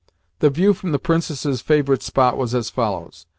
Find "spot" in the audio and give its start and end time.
2.01-2.35